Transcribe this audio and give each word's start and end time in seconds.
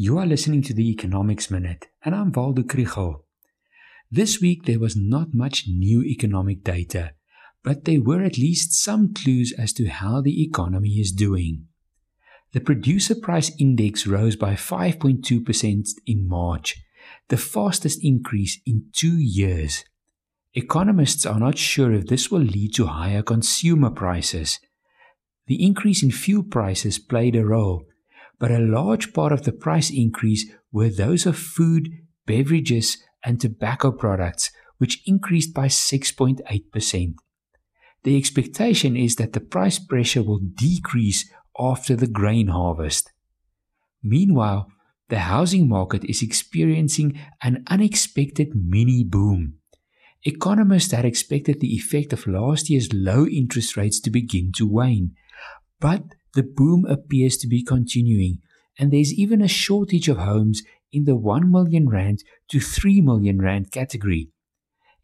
You 0.00 0.16
are 0.18 0.26
listening 0.26 0.62
to 0.62 0.72
the 0.72 0.88
Economics 0.92 1.50
Minute, 1.50 1.88
and 2.04 2.14
I'm 2.14 2.30
Waldo 2.30 2.62
Krugell. 2.62 3.24
This 4.12 4.40
week 4.40 4.64
there 4.64 4.78
was 4.78 4.94
not 4.94 5.34
much 5.34 5.64
new 5.66 6.04
economic 6.04 6.62
data, 6.62 7.14
but 7.64 7.84
there 7.84 8.00
were 8.00 8.22
at 8.22 8.38
least 8.38 8.72
some 8.72 9.12
clues 9.12 9.52
as 9.58 9.72
to 9.72 9.88
how 9.88 10.20
the 10.20 10.40
economy 10.40 11.00
is 11.00 11.10
doing. 11.10 11.66
The 12.52 12.60
producer 12.60 13.16
price 13.16 13.50
index 13.58 14.06
rose 14.06 14.36
by 14.36 14.52
5.2% 14.52 15.88
in 16.06 16.28
March, 16.28 16.76
the 17.26 17.36
fastest 17.36 17.98
increase 18.00 18.60
in 18.64 18.84
two 18.92 19.18
years. 19.18 19.84
Economists 20.54 21.26
are 21.26 21.40
not 21.40 21.58
sure 21.58 21.92
if 21.92 22.06
this 22.06 22.30
will 22.30 22.38
lead 22.38 22.72
to 22.74 22.86
higher 22.86 23.22
consumer 23.22 23.90
prices. 23.90 24.60
The 25.48 25.66
increase 25.66 26.04
in 26.04 26.12
fuel 26.12 26.44
prices 26.44 27.00
played 27.00 27.34
a 27.34 27.44
role, 27.44 27.88
but 28.38 28.50
a 28.50 28.58
large 28.58 29.12
part 29.12 29.32
of 29.32 29.42
the 29.44 29.52
price 29.52 29.90
increase 29.90 30.50
were 30.72 30.88
those 30.88 31.26
of 31.26 31.36
food, 31.36 31.88
beverages, 32.26 32.98
and 33.24 33.40
tobacco 33.40 33.90
products, 33.90 34.50
which 34.78 35.02
increased 35.06 35.52
by 35.52 35.66
6.8%. 35.66 37.14
The 38.04 38.16
expectation 38.16 38.96
is 38.96 39.16
that 39.16 39.32
the 39.32 39.40
price 39.40 39.78
pressure 39.78 40.22
will 40.22 40.38
decrease 40.38 41.28
after 41.58 41.96
the 41.96 42.06
grain 42.06 42.48
harvest. 42.48 43.10
Meanwhile, 44.02 44.70
the 45.08 45.20
housing 45.20 45.68
market 45.68 46.04
is 46.04 46.22
experiencing 46.22 47.18
an 47.42 47.64
unexpected 47.66 48.52
mini 48.54 49.02
boom. 49.02 49.54
Economists 50.24 50.92
had 50.92 51.04
expected 51.04 51.60
the 51.60 51.74
effect 51.74 52.12
of 52.12 52.26
last 52.26 52.68
year's 52.68 52.92
low 52.92 53.26
interest 53.26 53.76
rates 53.76 54.00
to 54.00 54.10
begin 54.10 54.52
to 54.56 54.66
wane, 54.66 55.12
but 55.80 56.02
the 56.34 56.42
boom 56.42 56.84
appears 56.86 57.36
to 57.38 57.48
be 57.48 57.62
continuing, 57.62 58.38
and 58.78 58.92
there's 58.92 59.12
even 59.14 59.42
a 59.42 59.48
shortage 59.48 60.08
of 60.08 60.18
homes 60.18 60.62
in 60.92 61.04
the 61.04 61.16
1 61.16 61.50
million 61.50 61.88
rand 61.88 62.22
to 62.50 62.60
3 62.60 63.00
million 63.02 63.40
rand 63.40 63.70
category. 63.72 64.30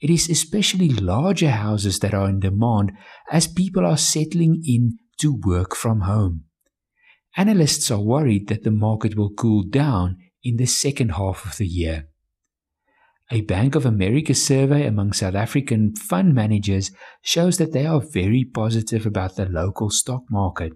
It 0.00 0.10
is 0.10 0.28
especially 0.28 0.88
larger 0.88 1.50
houses 1.50 1.98
that 2.00 2.14
are 2.14 2.28
in 2.28 2.40
demand 2.40 2.92
as 3.30 3.46
people 3.46 3.86
are 3.86 3.96
settling 3.96 4.62
in 4.66 4.98
to 5.20 5.40
work 5.44 5.74
from 5.74 6.02
home. 6.02 6.44
Analysts 7.36 7.90
are 7.90 8.00
worried 8.00 8.48
that 8.48 8.64
the 8.64 8.70
market 8.70 9.16
will 9.16 9.30
cool 9.30 9.62
down 9.62 10.18
in 10.42 10.56
the 10.56 10.66
second 10.66 11.10
half 11.10 11.44
of 11.44 11.56
the 11.56 11.66
year. 11.66 12.08
A 13.30 13.40
Bank 13.40 13.74
of 13.74 13.86
America 13.86 14.34
survey 14.34 14.86
among 14.86 15.14
South 15.14 15.34
African 15.34 15.96
fund 15.96 16.34
managers 16.34 16.90
shows 17.22 17.56
that 17.56 17.72
they 17.72 17.86
are 17.86 18.00
very 18.00 18.44
positive 18.44 19.06
about 19.06 19.36
the 19.36 19.46
local 19.46 19.88
stock 19.88 20.22
market. 20.30 20.74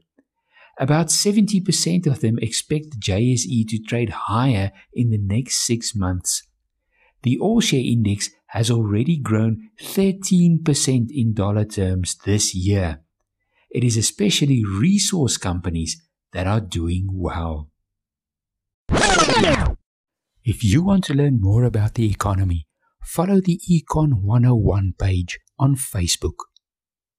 About 0.78 1.08
70% 1.08 2.06
of 2.06 2.20
them 2.20 2.38
expect 2.40 2.92
the 2.92 2.98
JSE 2.98 3.66
to 3.68 3.78
trade 3.80 4.10
higher 4.10 4.70
in 4.92 5.10
the 5.10 5.18
next 5.18 5.66
six 5.66 5.94
months. 5.94 6.44
The 7.22 7.36
All 7.38 7.60
Share 7.60 7.80
Index 7.80 8.30
has 8.48 8.70
already 8.70 9.18
grown 9.18 9.70
13% 9.82 11.10
in 11.10 11.34
dollar 11.34 11.64
terms 11.64 12.16
this 12.24 12.54
year. 12.54 13.00
It 13.70 13.82
is 13.82 13.96
especially 13.96 14.62
resource 14.64 15.36
companies 15.36 16.00
that 16.32 16.46
are 16.46 16.60
doing 16.60 17.08
well. 17.10 17.70
If 18.90 20.64
you 20.64 20.82
want 20.82 21.04
to 21.04 21.14
learn 21.14 21.40
more 21.40 21.64
about 21.64 21.94
the 21.94 22.08
economy, 22.08 22.68
follow 23.02 23.40
the 23.40 23.60
Econ 23.68 24.22
101 24.22 24.94
page 24.98 25.40
on 25.58 25.74
Facebook. 25.74 26.47